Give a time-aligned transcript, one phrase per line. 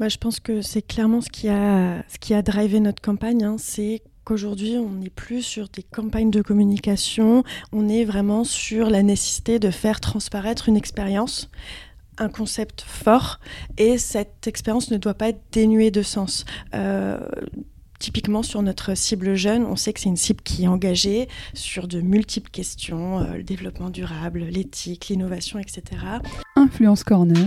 [0.00, 3.44] bah, Je pense que c'est clairement ce qui a, ce qui a drivé notre campagne.
[3.44, 3.56] Hein.
[3.58, 9.02] c'est qu'aujourd'hui, on n'est plus sur des campagnes de communication, on est vraiment sur la
[9.02, 11.50] nécessité de faire transparaître une expérience
[12.18, 13.40] un concept fort
[13.78, 16.44] et cette expérience ne doit pas être dénuée de sens.
[16.74, 17.18] Euh,
[17.98, 21.88] typiquement sur notre cible jeune, on sait que c'est une cible qui est engagée sur
[21.88, 25.82] de multiples questions, euh, le développement durable, l'éthique, l'innovation, etc.
[26.56, 27.46] Influence Corner,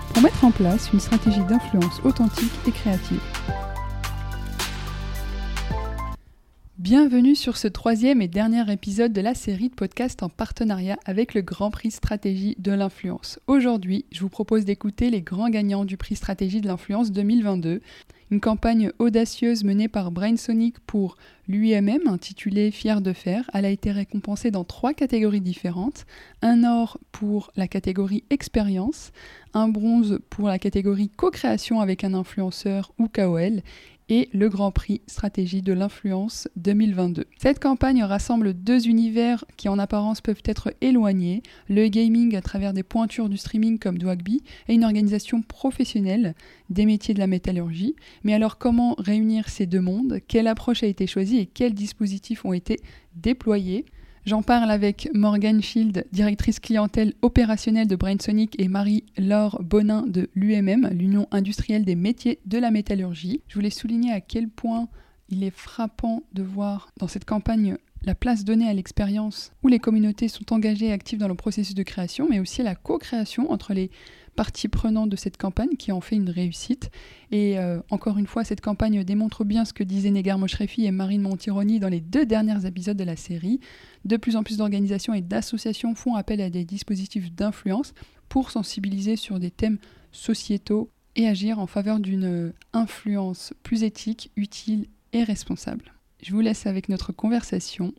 [0.11, 3.19] pour mettre en place une stratégie d'influence authentique et créative.
[6.91, 11.33] Bienvenue sur ce troisième et dernier épisode de la série de podcasts en partenariat avec
[11.33, 13.39] le Grand Prix Stratégie de l'influence.
[13.47, 17.79] Aujourd'hui, je vous propose d'écouter les grands gagnants du Prix Stratégie de l'influence 2022,
[18.29, 21.15] une campagne audacieuse menée par Brainsonic pour
[21.47, 23.49] l'UMM intitulée Fier de faire.
[23.53, 26.05] Elle a été récompensée dans trois catégories différentes.
[26.41, 29.11] Un or pour la catégorie expérience,
[29.53, 33.61] un bronze pour la catégorie co-création avec un influenceur ou KOL
[34.11, 37.23] et le Grand Prix Stratégie de l'influence 2022.
[37.37, 42.73] Cette campagne rassemble deux univers qui en apparence peuvent être éloignés, le gaming à travers
[42.73, 46.35] des pointures du streaming comme Dwagby et une organisation professionnelle
[46.69, 47.95] des métiers de la métallurgie.
[48.25, 50.19] Mais alors comment réunir ces deux mondes?
[50.27, 52.81] Quelle approche a été choisie et quels dispositifs ont été
[53.15, 53.85] déployés?
[54.23, 60.89] J'en parle avec Morgan Field, directrice clientèle opérationnelle de Brainsonic, et Marie-Laure Bonin de l'UMM,
[60.91, 63.41] l'Union industrielle des métiers de la métallurgie.
[63.47, 64.87] Je voulais souligner à quel point
[65.29, 69.79] il est frappant de voir dans cette campagne la place donnée à l'expérience où les
[69.79, 73.73] communautés sont engagées et actives dans le processus de création, mais aussi la co-création entre
[73.73, 73.89] les
[74.35, 76.89] partie prenante de cette campagne qui en fait une réussite.
[77.31, 80.91] Et euh, encore une fois, cette campagne démontre bien ce que disaient Negar Moshrefi et
[80.91, 83.59] Marine Montironi dans les deux derniers épisodes de la série.
[84.05, 87.93] De plus en plus d'organisations et d'associations font appel à des dispositifs d'influence
[88.29, 89.77] pour sensibiliser sur des thèmes
[90.11, 95.93] sociétaux et agir en faveur d'une influence plus éthique, utile et responsable.
[96.21, 97.93] Je vous laisse avec notre conversation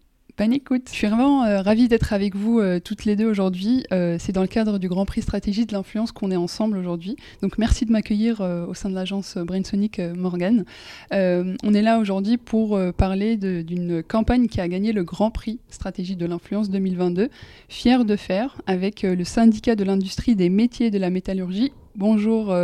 [0.50, 3.84] Je suis vraiment euh, ravie d'être avec vous euh, toutes les deux aujourd'hui.
[3.92, 7.16] Euh, c'est dans le cadre du Grand Prix Stratégie de l'influence qu'on est ensemble aujourd'hui.
[7.42, 10.64] Donc merci de m'accueillir au sein de l'agence Brainsonic Morgan.
[11.12, 16.16] on est là aujourd'hui pour parler d'une campagne qui a gagné le Grand Prix Stratégie
[16.16, 17.28] de l'influence 2022,
[17.68, 21.72] fier de faire avec le syndicat de l'industrie des métiers de la métallurgie.
[21.94, 22.54] Bonjour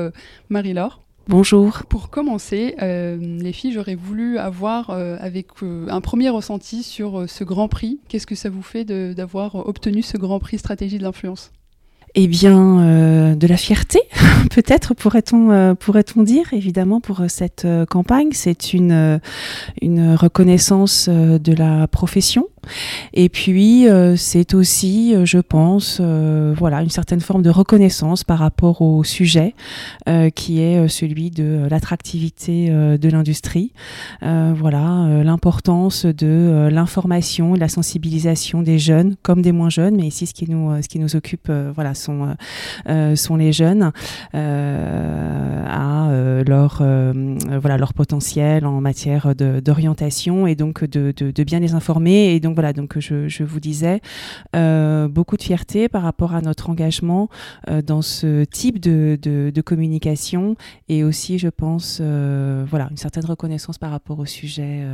[0.49, 1.08] Marie-Laure.
[1.29, 1.83] Bonjour.
[1.91, 7.29] Pour commencer, euh, les filles, j'aurais voulu avoir euh, avec euh, un premier ressenti sur
[7.29, 8.01] ce Grand Prix.
[8.09, 11.53] Qu'est-ce que ça vous fait d'avoir obtenu ce Grand Prix Stratégie de l'influence?
[12.15, 14.01] Eh bien, euh, de la fierté,
[14.51, 18.31] peut-être pourrait-on euh, pourrait-on dire, évidemment, pour euh, cette campagne.
[18.33, 19.21] C'est une,
[19.83, 22.49] une reconnaissance de la profession.
[23.15, 23.87] Et puis,
[24.17, 29.55] c'est aussi, je pense, voilà, une certaine forme de reconnaissance par rapport au sujet
[30.35, 33.73] qui est celui de l'attractivité de l'industrie.
[34.23, 40.27] voilà, l'importance de l'information, de la sensibilisation des jeunes comme des moins jeunes, mais ici,
[40.27, 42.35] ce qui nous, ce qui nous occupe, voilà, sont, euh,
[42.89, 43.93] euh, sont les jeunes
[44.35, 46.09] euh, à
[46.47, 46.83] leur,
[47.61, 52.35] voilà, leur potentiel en matière d'orientation et donc de, de, bien les informer.
[52.35, 54.01] Et donc voilà, donc je, je vous disais,
[54.53, 57.29] beaucoup de fierté par rapport à notre engagement
[57.85, 60.57] dans ce type de, de, communication
[60.89, 64.85] et aussi, je pense, voilà, une certaine reconnaissance par rapport au sujet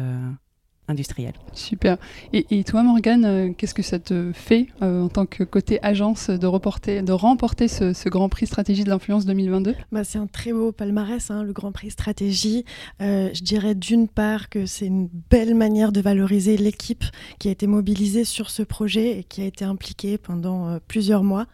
[0.88, 1.32] industriel.
[1.52, 1.96] Super.
[2.32, 6.28] Et, toi, Morgane, euh, qu'est-ce que ça te fait euh, en tant que côté agence
[6.30, 10.52] de, reporter, de remporter ce, Grand Prix Stratégie de l'influence 2022 bah, C'est un très
[10.52, 12.64] beau palmarès, hein, le Grand Prix Stratégie.
[13.00, 17.04] Euh, je dirais d'une part que c'est une belle manière de valoriser l'équipe
[17.38, 21.46] qui a été mobilisée sur ce projet et qui a été impliquée pendant plusieurs mois,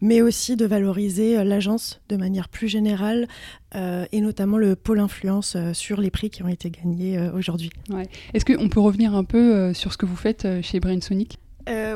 [0.00, 3.26] mais aussi de valoriser l'agence de manière plus générale
[3.74, 7.32] euh, et notamment le pôle influence euh, sur les prix qui ont été gagnés euh,
[7.32, 7.70] aujourd'hui.
[8.32, 11.38] Est-ce qu'on peut revenir un peu sur ce que vous faites chez Brainsonic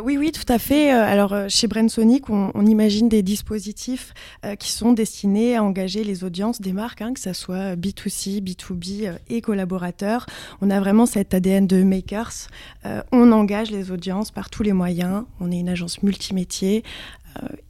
[0.03, 0.91] oui, oui, tout à fait.
[0.91, 4.15] Alors, chez Brainsonic, on, on imagine des dispositifs
[4.59, 9.15] qui sont destinés à engager les audiences des marques, hein, que ce soit B2C, B2B
[9.29, 10.27] et collaborateurs.
[10.61, 12.49] On a vraiment cet ADN de makers.
[13.13, 15.25] on engage les audiences par tous les moyens.
[15.39, 16.83] On est une agence multimétier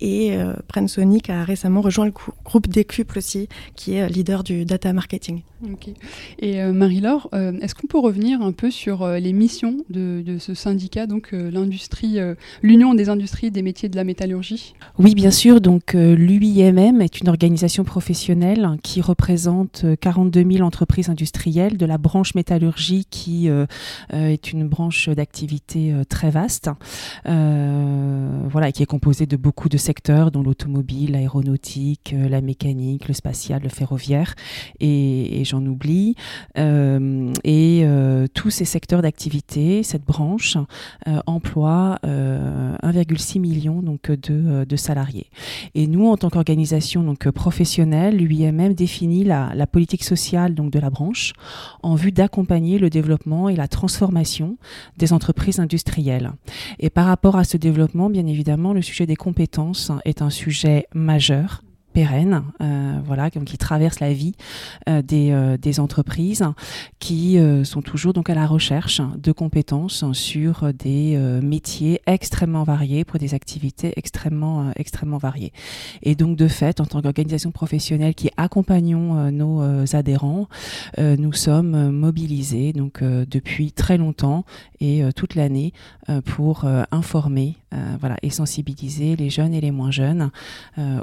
[0.01, 0.37] et
[0.69, 2.13] Brensonic a récemment rejoint le
[2.45, 5.43] groupe Décuple aussi, qui est leader du data marketing.
[5.71, 5.91] Ok.
[6.39, 11.07] Et Marie-Laure, est-ce qu'on peut revenir un peu sur les missions de, de ce syndicat,
[11.07, 12.19] donc l'industrie,
[12.63, 14.75] l'Union des industries des métiers de la métallurgie?
[14.99, 15.61] Oui, bien sûr.
[15.61, 22.35] Donc l'UIMM est une organisation professionnelle qui représente 42 000 entreprises industrielles de la branche
[22.35, 23.49] métallurgie qui
[24.13, 26.71] est une branche d'activité très vaste,
[27.25, 33.63] voilà, qui est composée de beaucoup de secteurs, dont l'automobile, l'aéronautique, la mécanique, le spatial,
[33.63, 34.35] le ferroviaire,
[34.81, 36.15] et, j'en oublie.
[36.57, 37.87] et
[38.35, 40.57] tous ces secteurs d'activité, cette branche,
[41.27, 45.27] emploie 1,6 million donc, de, de, salariés.
[45.75, 50.79] Et nous, en tant qu'organisation donc, professionnelle, l'UIMM définit la, la politique sociale donc, de
[50.79, 51.33] la branche
[51.83, 54.57] en vue d'accompagner le développement et la transformation
[54.97, 56.33] des entreprises industrielles.
[56.79, 60.87] Et par rapport à ce développement, bien évidemment, le sujet des compétences est un sujet
[60.95, 64.35] majeur pérenne, euh, voilà, qui traverse la vie
[64.89, 66.45] euh, des, euh, des, entreprises,
[66.99, 73.19] qui sont toujours donc à la recherche de compétences sur des métiers extrêmement variés pour
[73.19, 75.53] des activités extrêmement extrêmement variées.
[76.03, 79.63] Et donc de fait, en tant qu'organisation professionnelle qui accompagnons nos
[79.95, 80.49] adhérents,
[80.99, 84.45] nous sommes mobilisés donc depuis très longtemps
[84.81, 85.73] et toute l'année
[86.25, 87.57] pour informer,
[88.01, 90.31] voilà, et sensibiliser les jeunes et les moins jeunes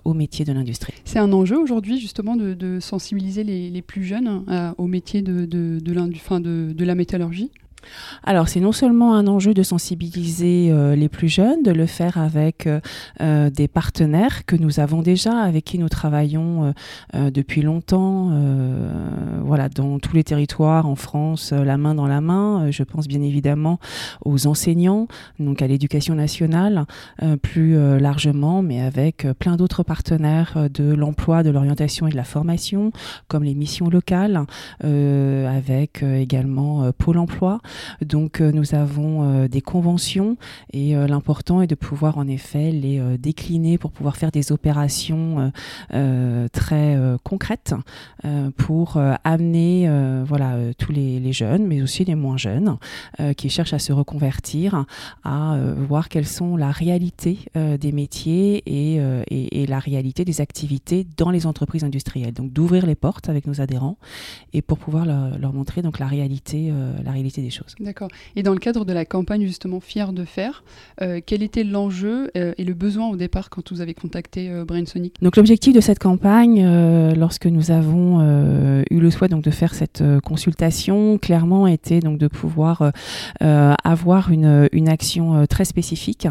[0.06, 0.94] aux métiers de l'industrie.
[1.06, 5.80] C'est un enjeu aujourd'hui justement de, sensibiliser les, plus jeunes euh, au métier de, de,
[5.80, 7.52] de la métallurgie?
[8.24, 12.18] Alors c'est non seulement un enjeu de sensibiliser euh, les plus jeunes, de le faire
[12.18, 12.80] avec euh,
[13.22, 16.74] euh, des partenaires que nous avons déjà, avec qui nous travaillons
[17.14, 18.32] depuis longtemps,
[19.44, 22.70] voilà, dans tous les territoires en France, la main dans la main.
[22.72, 23.80] je pense bien évidemment
[24.26, 25.08] aux enseignants,
[25.40, 26.86] donc à l'éducation nationale
[27.42, 32.92] plus largement, mais avec plein d'autres partenaires de l'emploi, de l'orientation et de la formation,
[33.28, 34.44] comme les missions locales,
[34.84, 37.60] avec également Pôle Emploi.
[38.02, 40.38] Donc euh, nous avons euh, des conventions
[40.74, 45.52] et euh, l'important est de pouvoir en effet les décliner pour pouvoir faire des opérations
[46.52, 47.74] très concrètes
[48.58, 49.90] pour amener
[50.26, 52.78] voilà tous les, jeunes, mais aussi les moins jeunes
[53.36, 54.86] qui cherchent à se reconvertir,
[55.24, 61.46] à voir quelles sont la réalité des métiers et, la réalité des activités dans les
[61.46, 62.34] entreprises industrielles.
[62.34, 63.98] Donc d'ouvrir les portes avec nos adhérents
[64.54, 66.72] et pour pouvoir leur, leur montrer donc la réalité,
[67.04, 67.57] la réalité des choses.
[67.80, 68.10] D'accord.
[68.36, 70.64] Et dans le cadre de la campagne justement Fier de faire,
[71.02, 74.66] euh, quel était l'enjeu euh, et le besoin au départ quand vous avez contacté euh,
[74.66, 76.66] Brainsonic Donc l'objectif de cette campagne,
[77.16, 78.22] lorsque nous avons
[78.90, 82.92] eu le souhait donc de faire cette consultation, clairement était donc de pouvoir
[83.40, 86.28] avoir une, une action très spécifique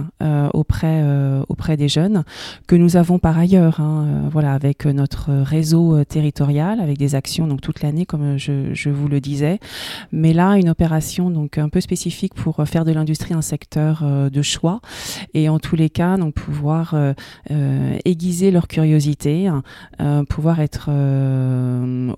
[0.52, 1.02] auprès
[1.48, 2.24] auprès des jeunes
[2.66, 7.60] que nous avons par ailleurs, hein, voilà, avec notre réseau territorial, avec des actions donc
[7.60, 9.58] toute l'année comme je, je vous le disais,
[10.12, 14.02] mais là une opération donc un peu spécifique pour euh, faire de l'industrie un secteur
[14.02, 14.80] euh, de choix
[15.32, 19.50] et en tous les cas donc pouvoir euh, aiguiser leur curiosité,
[20.28, 20.90] pouvoir être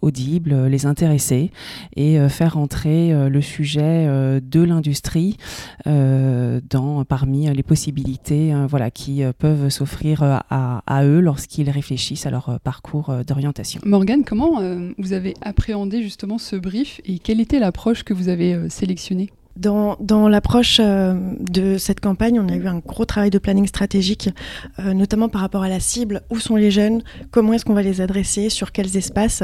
[0.02, 1.50] audible, les intéresser
[1.96, 4.06] et faire entrer le sujet
[4.40, 5.36] de l'industrie
[5.84, 12.58] dans parmi les possibilités voilà qui peuvent s'offrir à, à, eux lorsqu'ils réfléchissent à leur
[12.60, 13.80] parcours d'orientation.
[13.84, 14.60] Morgane, comment
[14.98, 18.87] vous avez appréhendé justement ce brief et quelle était l'approche que vous avez sélectionnée
[19.58, 24.30] dans, l'approche euh, de cette campagne, on a eu un gros travail de planning stratégique,
[24.78, 26.22] euh, notamment par rapport à la cible.
[26.30, 27.02] Où sont les jeunes?
[27.30, 28.50] Comment est-ce qu'on va les adresser?
[28.50, 29.42] Sur quels espaces?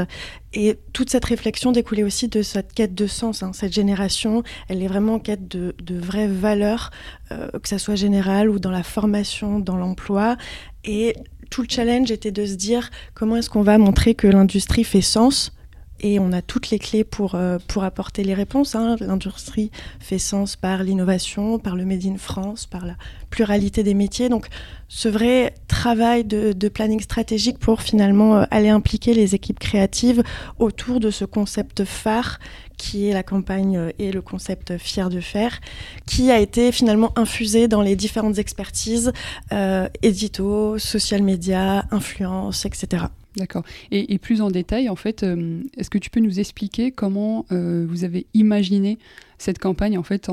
[0.53, 3.43] Et toute cette réflexion découlait aussi de cette quête de sens.
[3.43, 3.51] Hein.
[3.53, 6.91] Cette génération, elle est vraiment en quête de, de vraies valeurs,
[7.31, 10.37] euh, que ça soit général ou dans la formation, dans l'emploi.
[10.85, 11.15] Et
[11.49, 15.01] tout le challenge était de se dire comment est-ce qu'on va montrer que l'industrie fait
[15.01, 15.54] sens?
[16.01, 18.75] Et on a toutes les clés pour, euh, pour apporter les réponses.
[18.75, 18.95] Hein.
[18.99, 22.95] L'industrie fait sens par l'innovation, par le Made in France, par la
[23.29, 24.29] pluralité des métiers.
[24.29, 24.47] Donc
[24.87, 30.23] ce vrai travail de, planning stratégique pour finalement euh, aller impliquer les équipes créatives
[30.59, 32.39] autour de ce concept phare
[32.77, 35.61] qui est la campagne euh, et le concept fier de faire,
[36.05, 39.13] qui a été finalement infusé dans les différentes expertises,
[40.01, 43.05] édito, social media, influence, etc.
[43.37, 43.63] D'accord.
[43.91, 47.85] Et, plus en détail, en fait, euh, est-ce que tu peux nous expliquer comment euh,
[47.87, 48.97] vous avez imaginé
[49.37, 50.29] cette campagne en fait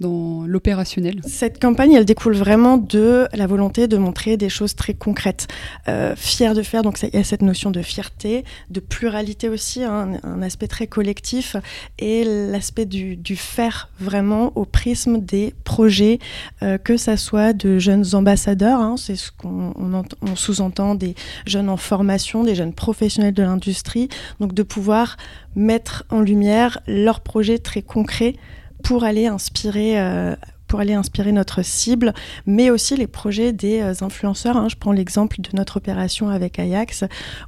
[0.00, 4.94] dans l'opérationnel Cette campagne, elle découle vraiment de la volonté de montrer des choses très
[4.94, 5.48] concrètes.
[5.88, 9.84] Euh, fier de faire, donc il y a cette notion de fierté, de pluralité aussi,
[9.84, 11.56] hein, un aspect très collectif,
[11.98, 16.18] et l'aspect du, faire vraiment au prisme des projets,
[16.62, 21.14] euh, que ça soit de jeunes ambassadeurs, hein, c'est ce qu'on on, sous-entend, des
[21.46, 24.08] jeunes en formation, des jeunes professionnels de l'industrie,
[24.40, 25.16] donc de pouvoir
[25.56, 28.36] mettre en lumière leurs projets très concrets
[28.84, 30.36] pour aller inspirer euh,
[30.66, 32.12] pour aller inspirer notre cible,
[32.44, 34.56] mais aussi les projets des euh, influenceurs.
[34.56, 34.68] Hein.
[34.68, 37.04] Je prends l'exemple de notre opération avec Ajax,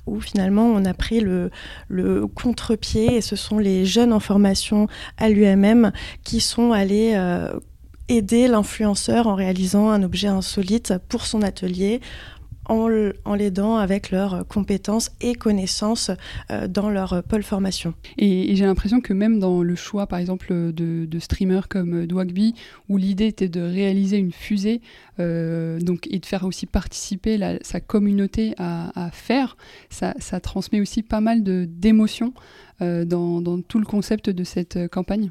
[0.06, 1.50] où finalement on a pris le,
[2.34, 4.86] contre-pied et ce sont les jeunes en formation
[5.16, 7.50] à l'UMM qui sont allés euh,
[8.08, 12.00] aider l'influenceur en réalisant un objet insolite pour son atelier
[12.68, 16.10] en, l'aidant avec leurs compétences et connaissances
[16.50, 17.94] euh, dans leur pôle formation.
[18.18, 22.54] Et, j'ai l'impression que même dans le choix, par exemple, de, streamers comme Dwagby,
[22.88, 24.80] où l'idée était de réaliser une fusée
[25.20, 29.56] euh, donc, et de faire aussi participer sa communauté à, faire,
[29.90, 32.32] ça, transmet aussi pas mal d'émotions.
[32.80, 35.30] Euh, dans, tout le concept de cette euh, campagne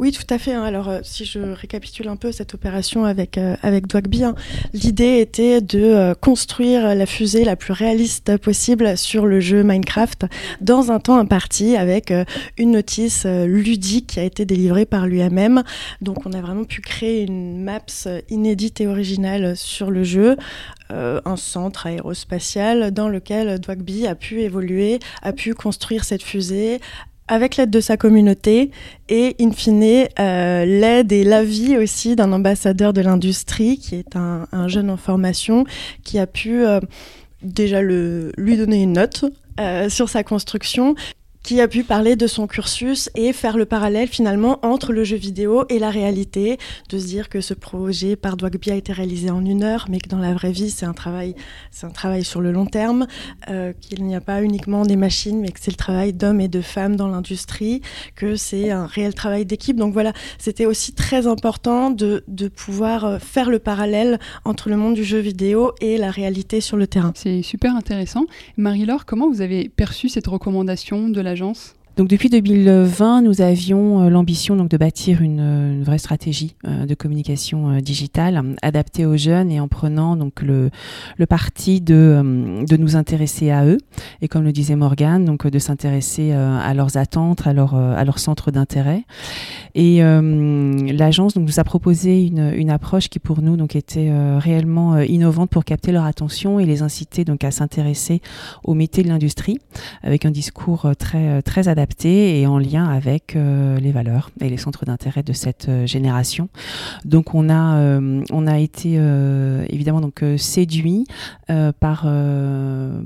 [0.00, 0.52] Oui, tout à fait.
[0.52, 0.64] Hein.
[0.64, 4.34] Alors, euh, si je récapitule un peu cette opération avec, avec Dwagby, hein,
[4.72, 10.26] l'idée était de construire la fusée la plus réaliste possible sur le jeu Minecraft
[10.60, 12.12] dans un temps imparti avec
[12.56, 15.62] une notice ludique qui a été délivrée par l'UMM.
[16.00, 20.36] Donc, on a vraiment pu créer une maps inédite et originale sur le jeu
[20.90, 26.80] un centre aérospatial dans lequel Dwagby a pu évoluer, a pu construire cette fusée
[27.28, 28.70] avec l'aide de sa communauté
[29.08, 34.46] et, in fine, euh, l'aide et l'avis aussi d'un ambassadeur de l'industrie qui est un,
[34.66, 35.64] jeune en formation
[36.02, 36.80] qui a pu euh,
[37.42, 39.26] déjà le, lui donner une note
[39.60, 40.94] euh, sur sa construction,
[41.48, 45.16] qui a pu parler de son cursus et faire le parallèle finalement entre le jeu
[45.16, 46.58] vidéo et la réalité,
[46.90, 49.98] de se dire que ce projet par Dwagby a été réalisé en une heure, mais
[49.98, 51.34] que dans la vraie vie c'est un travail,
[51.70, 53.06] c'est un travail sur le long terme,
[53.48, 56.48] euh, qu'il n'y a pas uniquement des machines, mais que c'est le travail d'hommes et
[56.48, 57.80] de femmes dans l'industrie,
[58.14, 59.78] que c'est un réel travail d'équipe.
[59.78, 64.76] Donc voilà, c'était aussi très important de, de pouvoir euh, faire le parallèle entre le
[64.76, 67.12] monde du jeu vidéo et la réalité sur le terrain.
[67.14, 68.26] C'est super intéressant.
[68.58, 74.02] Marie-Laure, comment vous avez perçu cette recommandation de la agence donc depuis 2020, nous avions
[74.02, 79.04] euh, l'ambition donc de bâtir une, une vraie stratégie euh, de communication euh, digitale adaptée
[79.04, 80.70] aux jeunes et en prenant donc le,
[81.16, 83.78] le parti de, de nous intéresser à eux
[84.22, 88.20] et comme le disait Morgane, donc de s'intéresser à leurs attentes, à leur à leur
[88.20, 89.04] centre d'intérêt.
[89.74, 94.98] Et l'agence donc nous a proposé une, une approche qui pour nous donc était réellement
[95.00, 98.20] innovante pour capter leur attention et les inciter donc à s'intéresser
[98.62, 99.58] au métier de l'industrie
[100.02, 104.56] avec un discours très très adapté et en lien avec euh, les valeurs et les
[104.56, 106.48] centres d'intérêt de cette euh, génération.
[107.04, 108.98] Donc on a, euh, on a été
[109.68, 111.04] évidemment donc séduit
[111.80, 112.06] par,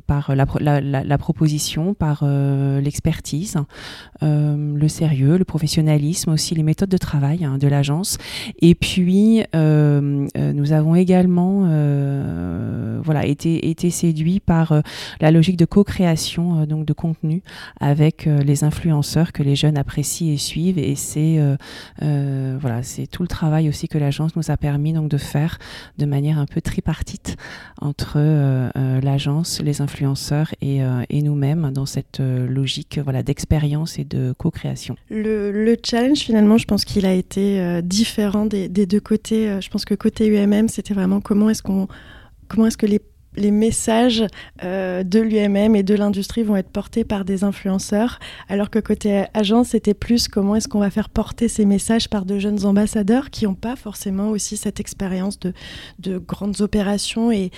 [0.07, 3.57] par la, proposition, par l'expertise,
[4.21, 8.19] le sérieux, le professionnalisme, aussi les méthodes de travail hein, de l'agence.
[8.61, 11.63] Et puis nous avons également
[13.03, 14.75] voilà, été, été séduits par
[15.21, 17.43] la logique de co-création donc de contenu
[17.81, 20.79] avec les influenceurs que les jeunes apprécient et suivent.
[20.79, 21.57] Et c'est euh,
[22.03, 25.59] euh, voilà, c'est tout le travail aussi que l'agence nous a permis donc de faire
[25.99, 27.37] de manière un peu tripartite
[27.81, 30.81] entre euh, l'agence, les influenceurs et,
[31.11, 34.97] et nous-mêmes dans cette logique voilà d'expérience et de co-création.
[35.11, 39.61] Le, le, challenge finalement, je pense qu'il a été différent des, des, deux côtés.
[39.61, 41.89] Je pense que côté UMM, c'était vraiment comment est-ce qu'on
[42.53, 42.87] comment est-ce que
[43.37, 44.25] les messages
[44.63, 48.19] euh, de l'UMM et de l'industrie vont être portés par des influenceurs,
[48.49, 52.25] alors que côté agence, c'était plus comment est-ce qu'on va faire porter ces messages par
[52.25, 55.53] de jeunes ambassadeurs qui n'ont pas forcément aussi cette expérience de,
[55.99, 57.51] de, grandes opérations et,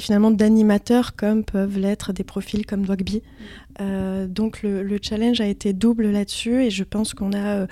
[0.00, 3.22] finalement d'animateurs comme peuvent l'être des profils comme Dogby.
[3.80, 7.66] Euh, donc le, le, challenge a été double là-dessus et je pense qu'on a euh,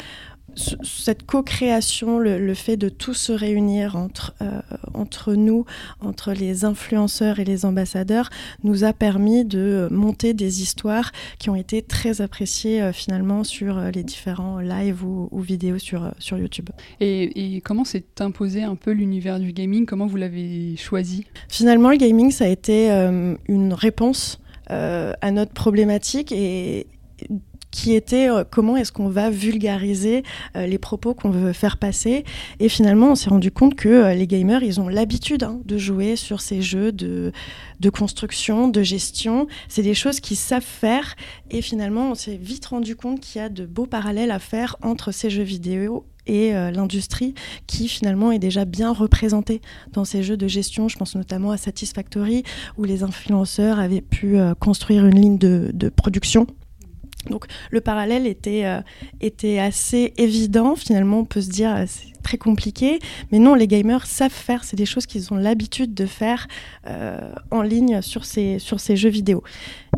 [0.55, 4.61] cette co-création, le, fait de tous se réunir entre, euh,
[4.95, 5.65] entre nous,
[6.01, 8.29] entre les influenceurs et les ambassadeurs,
[8.63, 13.79] nous a permis de monter des histoires qui ont été très appréciées euh, finalement sur
[13.79, 16.69] euh, les différents lives ou, vidéos sur, sur YouTube.
[17.01, 19.87] Et, et comment s'est imposé un peu l'univers du gaming?
[19.87, 21.25] Comment vous l'avez choisi?
[21.49, 22.91] Finalement, le gaming, ça a été
[23.49, 26.87] une réponse à notre problématique et
[27.73, 30.23] qui était comment est-ce qu'on va vulgariser
[30.55, 32.25] les propos qu'on veut faire passer.
[32.61, 36.15] Et finalement, on s'est rendu compte que les gamers, ils ont l'habitude hein, de jouer
[36.15, 37.33] sur ces jeux de,
[37.81, 39.49] de construction, de gestion.
[39.69, 41.17] C'est des choses qu'ils savent faire.
[41.51, 44.77] Et finalement, on s'est vite rendu compte qu'il y a de beaux parallèles à faire
[44.83, 47.35] entre ces jeux vidéo et euh, l'industrie
[47.67, 49.61] qui finalement est déjà bien représentée
[49.93, 50.89] dans ces jeux de gestion.
[50.89, 52.45] Je pense notamment à Satisfactory
[52.77, 56.47] où les influenceurs avaient pu euh, construire une ligne de, production.
[57.31, 58.81] Donc le parallèle était, euh,
[59.21, 60.77] était assez évident.
[60.77, 62.99] Finalement, on peut se dire c'est très compliqué,
[63.31, 64.65] mais non, les gamers savent faire.
[64.65, 66.49] C'est des choses qu'ils ont l'habitude de faire
[67.51, 69.43] en ligne sur ces, sur ces jeux vidéo.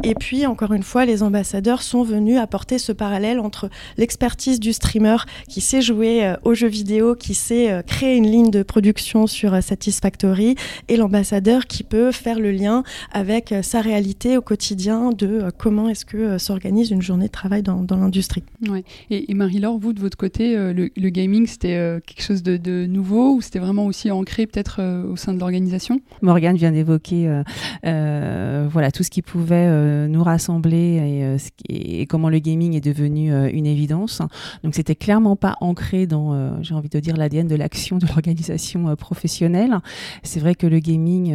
[0.03, 4.73] Et puis, encore une fois, les ambassadeurs sont venus apporter ce parallèle entre l'expertise du
[4.73, 8.63] streamer qui sait jouer euh, aux jeux vidéo, qui sait euh, créer une ligne de
[8.63, 10.57] production sur euh, Satisfactory,
[10.89, 16.05] et l'ambassadeur qui peut faire le lien avec sa réalité au quotidien de comment est-ce
[16.05, 18.43] que s'organise une journée de travail dans, l'industrie.
[18.69, 18.85] Ouais.
[19.11, 23.59] Et, Marie-Laure, vous, de votre côté, le, gaming, c'était quelque chose de, nouveau ou c'était
[23.59, 24.81] vraiment aussi ancré peut-être
[25.11, 26.01] au sein de l'organisation?
[26.23, 27.43] Morgane vient d'évoquer
[27.83, 33.33] voilà, tout ce qui pouvait euh, nous rassembler euh, et, comment le gaming est devenu
[33.33, 34.21] euh, une évidence.
[34.63, 38.95] Donc c'était clairement pas ancré dans, j'ai envie de dire, l'ADN de l'action de l'organisation
[38.97, 39.79] professionnelle.
[40.23, 41.35] C'est vrai que le gaming,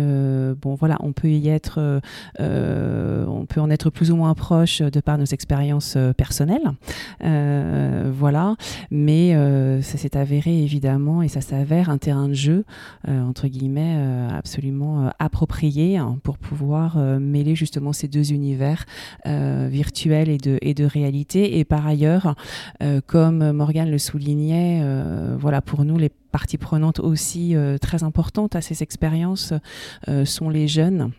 [0.56, 2.02] bon voilà, on peut y être,
[2.40, 6.72] on peut en être plus ou moins proche de par nos expériences personnelles,
[7.22, 8.56] voilà.
[8.92, 9.34] Mais
[9.82, 12.64] ça s'est avéré évidemment et ça s'avère un terrain de jeu
[13.08, 13.98] entre guillemets
[14.32, 18.86] absolument approprié hein, pour pouvoir mêler justement ces deux univers univers
[19.26, 21.60] euh, virtuel et de, et de réalité.
[21.60, 22.36] Et par ailleurs,
[22.82, 28.56] euh, comme Morgane le soulignait, euh, voilà, pour nous, les parties prenantes aussi très importantes
[28.56, 29.52] à ces expériences
[30.26, 31.12] sont les jeunes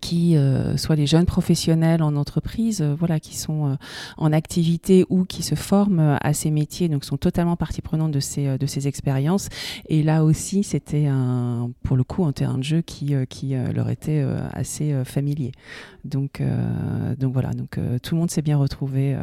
[0.00, 3.74] qui euh, soient les jeunes professionnels en entreprise, euh, voilà, qui sont euh,
[4.16, 8.20] en activité ou qui se forment à ces métiers, donc sont totalement partie prenante de
[8.20, 9.48] ces de ces expériences.
[9.88, 13.90] Et là aussi, c'était un, pour le coup, un terrain de jeu qui qui leur
[13.90, 15.52] était assez familier.
[16.04, 16.42] Donc
[17.18, 19.16] donc voilà, donc tout le monde s'est bien retrouvé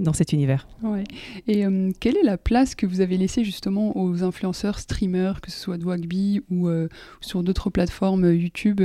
[0.00, 0.66] dans cet univers.
[0.82, 1.04] Ouais.
[1.46, 5.50] Et euh, quelle est la place que vous avez laissée justement aux influenceurs, streamers, que
[5.50, 6.88] ce soit de Wagby ou euh,
[7.20, 8.80] sur d'autres plateformes euh, YouTube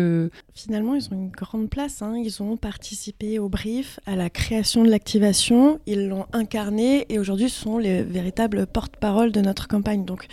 [0.53, 2.01] Finalement, ils ont une grande place.
[2.01, 2.15] Hein.
[2.17, 7.49] Ils ont participé au brief, à la création de l'activation, ils l'ont incarné et aujourd'hui
[7.49, 10.05] sont les véritables porte-parole de notre campagne.
[10.05, 10.27] Donc,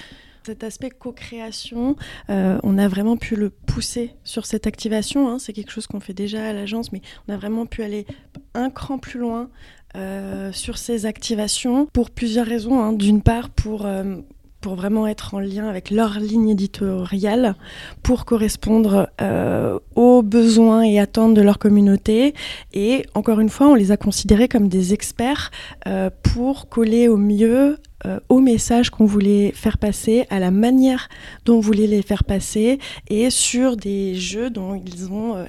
[0.47, 1.97] cet aspect co-création,
[2.29, 5.29] on a vraiment pu le pousser sur cette activation.
[5.29, 5.39] Hein.
[5.39, 8.07] C'est quelque chose qu'on fait déjà à l'agence, mais on a vraiment pu aller
[8.55, 9.51] un cran plus loin
[9.97, 12.83] euh, sur ces activations pour plusieurs raisons.
[12.83, 12.93] Hein.
[12.93, 14.17] D'une part, pour, euh,
[14.61, 17.55] pour vraiment être en lien avec leur ligne éditoriale,
[18.03, 22.35] pour correspondre euh, aux besoins et attentes de leur communauté.
[22.73, 25.51] Et encore une fois, on les a considérés comme des experts
[26.23, 31.09] pour coller au mieux euh, au message qu'on voulait faire passer, à la manière
[31.47, 32.79] dont on voulait les faire passer
[33.09, 35.45] et sur des jeux dont ils ont euh,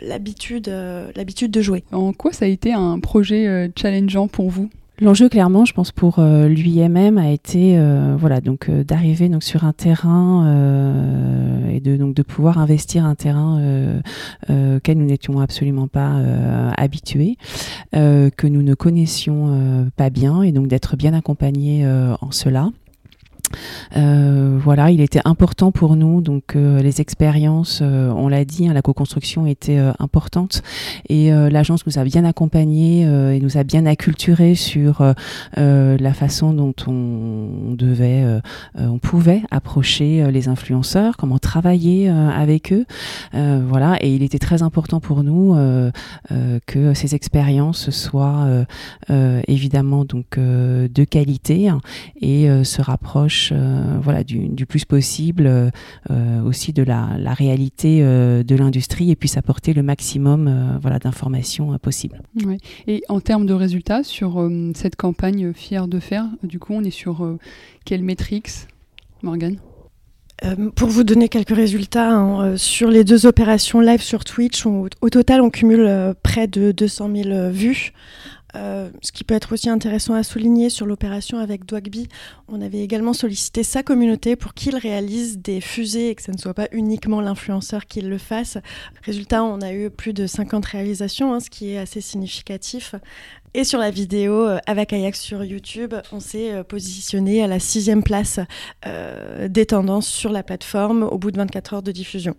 [0.67, 1.83] euh, l'habitude de jouer.
[1.91, 4.69] En quoi ça a été un projet challengeant pour vous?
[4.99, 9.43] L'enjeu, clairement, je pense pour euh, lui-même a été, euh, voilà, donc euh, d'arriver donc
[9.43, 10.47] sur un terrain
[11.71, 13.61] et de donc de pouvoir investir un terrain
[14.49, 16.19] auquel nous n'étions absolument pas
[16.77, 17.37] habitués,
[17.91, 22.71] que nous ne connaissions pas bien, et donc d'être bien accompagnés en cela.
[23.95, 28.67] Euh, voilà, il était important pour nous, donc euh, les expériences, euh, on l'a dit,
[28.67, 30.61] hein, la co-construction était importante.
[31.09, 35.13] Et l'agence nous a bien accompagnés et nous a bien acculturés sur
[35.55, 38.25] la façon dont on, devait,
[38.75, 42.85] on pouvait approcher les influenceurs, comment travailler avec eux,
[43.33, 45.55] voilà, et il était très important pour nous
[46.65, 48.47] que ces expériences soient
[49.47, 51.79] évidemment donc de qualité hein,
[52.21, 55.71] et se rapprochent euh, voilà, du, plus possible
[56.09, 61.77] euh, aussi de la, réalité euh, de l'industrie et puisse apporter le maximum voilà, d'informations
[61.77, 62.21] possibles.
[62.87, 66.91] Et en termes de résultats sur cette campagne Fier de faire, du coup, on est
[66.91, 67.37] sur
[67.85, 68.51] quelle métriques,
[69.21, 69.57] Morgane?
[70.75, 75.41] Pour vous donner quelques résultats, hein, sur les deux opérations live sur Twitch, au total,
[75.41, 77.93] on cumule près de 200 000 vues.
[78.55, 82.07] Euh, ce qui peut être aussi intéressant à souligner sur l'opération avec Dwagby,
[82.47, 86.37] on avait également sollicité sa communauté pour qu'il réalise des fusées et que ce ne
[86.37, 88.57] soit pas uniquement l'influenceur qui le fasse.
[89.03, 92.95] Résultat, on a eu plus de 50 réalisations, hein, ce qui est assez significatif.
[93.53, 98.39] Et sur la vidéo avec Ajax sur YouTube, on s'est positionné à la sixième place
[99.47, 102.35] des tendances sur la plateforme au bout de 24 heures de diffusion.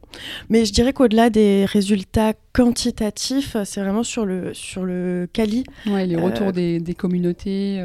[0.49, 5.65] Mais je dirais qu'au-delà des résultats quantitatifs, c'est vraiment sur le, sur le quali.
[5.87, 7.81] Ouais, les retours des, des, communautés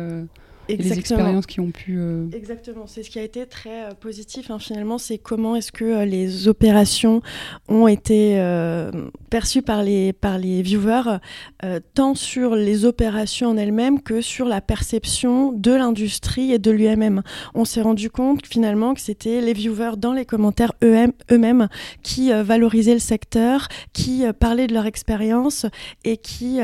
[0.74, 1.98] et les expériences qui ont pu.
[1.98, 5.72] Euh, Exactement, c'est ce qui a été très euh, positif hein, finalement, c'est comment est-ce
[5.72, 7.22] que euh, les opérations
[7.68, 8.14] ont été
[9.30, 11.20] perçues par les, par les viewers,
[11.94, 17.22] tant sur les opérations en elles-mêmes que sur la perception de l'industrie et de l'UMM.
[17.54, 21.68] On s'est rendu compte finalement que c'était les viewers dans les commentaires eux-mêmes
[22.02, 25.66] qui valorisaient le secteur, qui parlaient de leur expérience
[26.04, 26.60] et qui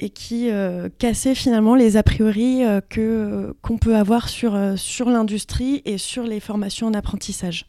[0.00, 4.76] et qui euh, cassait finalement les a priori euh, que qu'on peut avoir sur, euh,
[4.76, 7.66] sur l'industrie et sur les formations en apprentissage.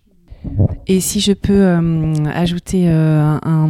[0.87, 3.67] Et si je peux euh, ajouter euh, un,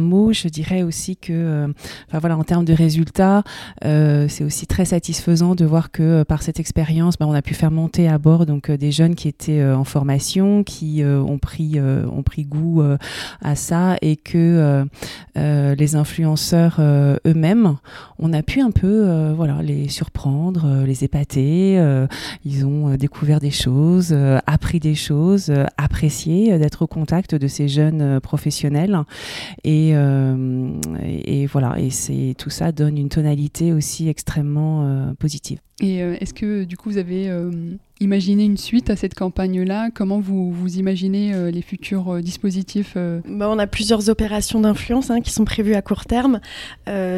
[0.00, 1.68] mot, je dirais aussi que, euh,
[2.08, 3.42] enfin voilà, en termes de résultats,
[3.82, 7.70] c'est aussi très satisfaisant de voir que par cette expérience, bah, on a pu faire
[7.70, 12.44] monter à bord donc des jeunes qui étaient en formation, qui ont pris ont pris
[12.44, 12.82] goût
[13.42, 14.84] à ça, et que
[15.36, 17.76] les influenceurs eux-mêmes,
[18.18, 21.80] on a pu un peu, voilà, les surprendre, les épater.
[22.44, 24.16] ils ont découvert des choses,
[24.46, 25.52] appris des choses,
[26.04, 28.98] euh, d'être au contact de ces jeunes euh, professionnels.
[29.64, 30.70] Et, euh,
[31.04, 35.60] et, voilà, et c'est tout ça donne une tonalité aussi extrêmement positive.
[35.80, 37.30] Et est-ce que du coup vous avez
[38.00, 39.90] imaginez une suite à cette campagne-là?
[39.94, 43.20] Comment vous, vous imaginez euh, les futurs euh, dispositifs euh?
[43.28, 46.40] Bah, On a plusieurs opérations d'influence hein, qui sont prévues à court terme.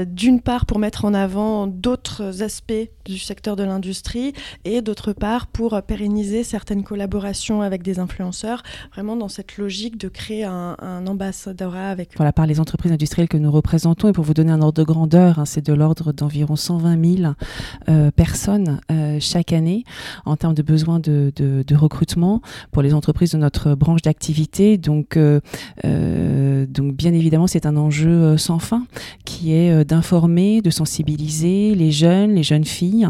[0.06, 2.72] D'une part, pour mettre en avant d'autres aspects
[3.04, 4.32] du secteur de l'industrie
[4.64, 8.62] et d'autre part, pour pérenniser certaines collaborations avec des influenceurs,
[8.92, 13.28] vraiment dans cette logique de créer un, un ambassadeur avec Voilà, par les entreprises industrielles
[13.28, 16.12] que nous représentons, et pour vous donner un ordre de grandeur, hein, c'est de l'ordre
[16.12, 18.80] d'environ 120 000 personnes
[19.20, 19.84] chaque année
[20.24, 24.76] en termes de besoin de, recrutement pour les entreprises de notre branche d'activité.
[24.78, 25.40] Donc, euh,
[25.84, 28.86] euh, donc, bien évidemment, c'est un enjeu euh, sans fin
[29.24, 33.08] qui est d'informer, de sensibiliser les jeunes, les jeunes filles,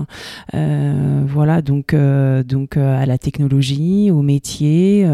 [0.52, 5.08] voilà, donc, donc à la technologie, aux métiers,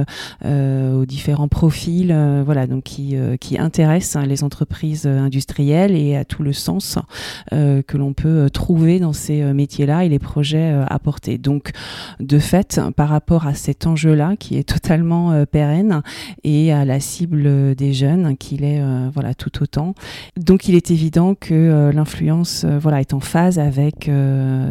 [0.45, 6.53] aux différents profils, voilà, donc qui, qui intéressent les entreprises industrielles et à tout le
[6.53, 6.99] sens
[7.51, 11.39] que l'on peut trouver dans ces métiers-là et les projets apportés.
[11.39, 11.71] Donc,
[12.21, 16.03] de de fait par rapport à cet enjeu-là qui est totalement euh, pérenne
[16.45, 19.95] et à la cible des jeunes qu'il est euh, voilà tout autant.
[20.37, 24.11] Donc il est évident que euh, l'influence voilà est en phase avec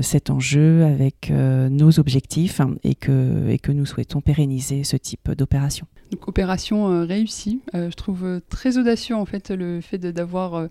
[0.01, 5.87] cet enjeu, avec nos objectifs et que et que nous souhaitons pérenniser ce type d'opération.
[6.11, 7.61] Donc opération réussie.
[7.73, 10.67] je trouve très audacieux en fait le fait d'avoir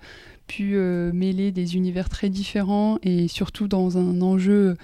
[0.46, 0.76] pu
[1.12, 4.74] mêler des univers très différents et surtout dans un enjeu euh,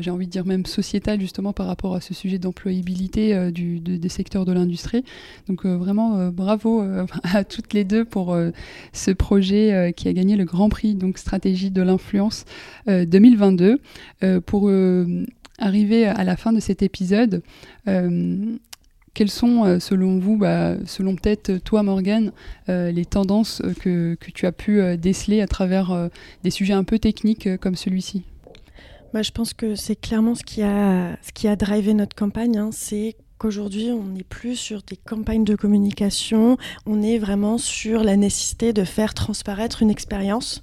[0.00, 4.08] j'ai envie de dire même sociétal justement par rapport à ce sujet d'employabilité euh, des
[4.08, 5.04] secteurs de l'industrie.
[5.48, 6.82] Donc euh, vraiment bravo
[7.22, 8.36] à toutes les deux pour
[8.92, 12.44] ce projet qui a gagné le Grand Prix, donc stratégie de l'influence
[12.86, 13.80] 2022.
[14.46, 14.70] pour
[15.58, 17.42] arriver à la fin de cet épisode,
[17.86, 22.32] quelles sont, selon vous, bah, selon peut-être toi, Morgane,
[22.68, 26.10] les tendances que, tu as pu déceler à travers
[26.42, 28.24] des sujets un peu techniques comme celui-ci?
[29.12, 32.58] Bah, je pense que c'est clairement ce qui a, ce qui a drivé notre campagne.
[32.58, 32.70] Hein.
[32.72, 38.16] c'est qu'aujourd'hui, on n'est plus sur des campagnes de communication, on est vraiment sur la
[38.16, 40.62] nécessité de faire transparaître une expérience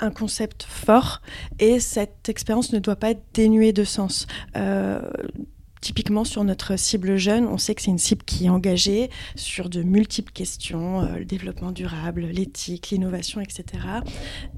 [0.00, 1.20] un concept fort
[1.58, 4.26] et cette expérience ne doit pas être dénuée de sens.
[4.56, 5.00] Euh,
[5.80, 9.68] Typiquement sur notre cible jeune, on sait que c'est une cible qui est engagée sur
[9.68, 13.64] de multiples questions, euh, le développement durable, l'éthique, l'innovation, etc.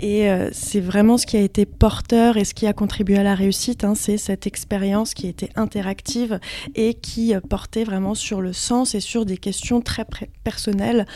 [0.01, 3.23] Et euh, c'est vraiment ce qui a été porteur et ce qui a contribué à
[3.23, 6.41] la réussite, hein, c'est cette expérience qui était interactive
[6.75, 10.07] et qui euh, portait vraiment sur le sens et sur des questions très
[10.45, 11.07] personnelles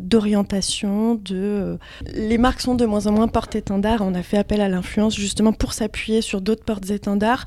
[0.00, 1.14] d'orientation.
[1.14, 1.78] De
[2.14, 4.00] les marques sont de moins en moins porte-étendard.
[4.02, 7.44] On a fait appel à l'influence justement pour s'appuyer sur d'autres portes-étendards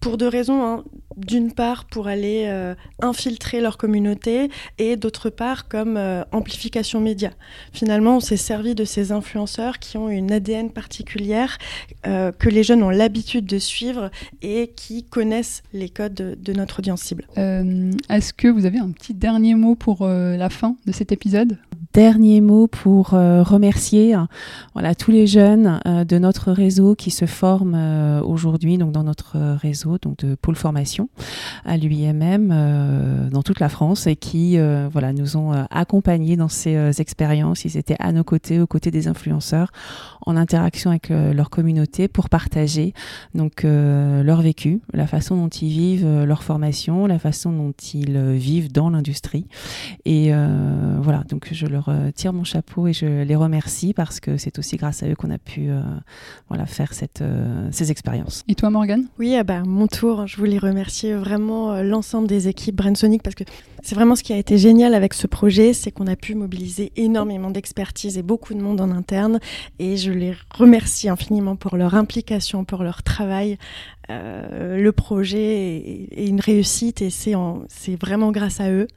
[0.00, 0.64] pour deux raisons.
[0.64, 0.84] Hein.
[1.16, 7.30] D'une part, pour aller euh, infiltrer leur communauté et d'autre part, comme euh, amplification média.
[7.72, 11.58] Finalement, on s'est servi de ces influenceurs qui ont une ADN particulière,
[12.06, 14.10] euh, que les jeunes ont l'habitude de suivre
[14.42, 17.26] et qui connaissent les codes de, de notre audience cible.
[17.36, 21.58] Est-ce que vous avez un petit dernier mot pour la fin de cet épisode?
[21.96, 24.14] Dernier mot pour euh, remercier
[24.74, 29.38] voilà, tous les jeunes euh, de notre réseau qui se forment euh, aujourd'hui dans notre
[29.56, 31.08] réseau donc de pôle formation formation
[31.64, 34.58] à l'UIMM dans toute la France et qui
[34.92, 37.64] voilà, nous ont accompagnés dans ces expériences.
[37.64, 39.70] Ils étaient à nos côtés, aux côtés des influenceurs,
[40.26, 42.94] en interaction avec leur communauté pour partager
[43.34, 48.72] donc leur vécu, la façon dont ils vivent leur formation, la façon dont ils vivent
[48.72, 49.46] dans l'industrie.
[50.04, 50.32] Et
[51.00, 54.76] voilà, donc je leur tire mon chapeau et je les remercie parce que c'est aussi
[54.76, 55.68] grâce à eux qu'on a pu
[56.48, 57.22] voilà, faire cette,
[57.70, 58.44] ces expériences.
[58.48, 59.06] Et toi, Morgane?
[59.18, 60.26] Oui, ah bah, mon tour.
[60.26, 63.44] Je voulais remercier vraiment euh, l'ensemble des équipes Brandsonic parce que
[63.86, 66.90] c'est vraiment ce qui a été génial avec ce projet, c'est qu'on a pu mobiliser
[66.96, 69.38] énormément d'expertise et beaucoup de monde en interne.
[69.78, 73.58] Et je les remercie infiniment pour leur implication, pour leur travail.
[74.10, 77.36] Euh, le projet est, une réussite et c'est
[78.00, 78.88] vraiment grâce à eux.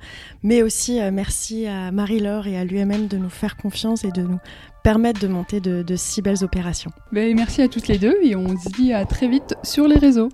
[0.41, 4.23] Mais aussi euh, merci à Marie-Laure et à l'UMM de nous faire confiance et de
[4.23, 4.39] nous
[4.83, 6.89] permettre de monter de, si belles opérations.
[7.11, 9.99] Ben, merci à toutes les deux et on se dit à très vite sur les
[9.99, 10.29] réseaux.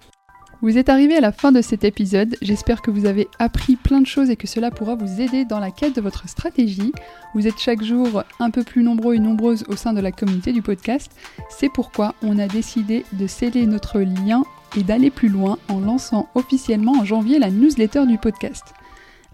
[0.61, 3.99] Vous êtes arrivés à la fin de cet épisode, j'espère que vous avez appris plein
[3.99, 6.93] de choses et que cela pourra vous aider dans la quête de votre stratégie.
[7.33, 10.53] Vous êtes chaque jour un peu plus nombreux et nombreuses au sein de la communauté
[10.53, 11.11] du podcast,
[11.49, 14.43] c'est pourquoi on a décidé de sceller notre lien
[14.77, 18.73] et d'aller plus loin en lançant officiellement en janvier la newsletter du podcast.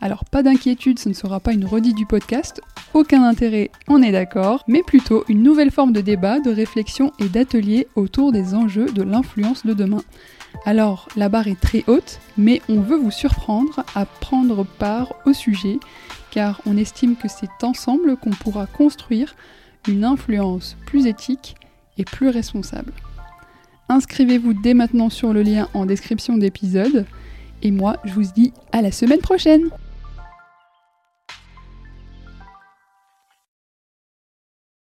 [0.03, 2.59] Alors pas d'inquiétude, ce ne sera pas une redite du podcast,
[2.95, 7.29] aucun intérêt, on est d'accord, mais plutôt une nouvelle forme de débat, de réflexion et
[7.29, 10.01] d'atelier autour des enjeux de l'influence de demain.
[10.65, 15.33] Alors la barre est très haute, mais on veut vous surprendre à prendre part au
[15.33, 15.77] sujet,
[16.31, 19.35] car on estime que c'est ensemble qu'on pourra construire
[19.87, 21.55] une influence plus éthique
[21.99, 22.91] et plus responsable.
[23.87, 27.05] Inscrivez-vous dès maintenant sur le lien en description d'épisode,
[27.61, 29.69] et moi je vous dis à la semaine prochaine